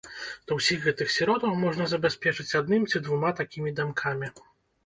То 0.51 0.55
ўсіх 0.59 0.79
гэтых 0.87 1.11
сіротаў 1.15 1.53
можна 1.65 1.87
забяспечыць 1.93 2.57
адным 2.61 2.89
ці 2.93 3.03
двума 3.05 3.35
такімі 3.41 3.77
дамкамі. 3.83 4.27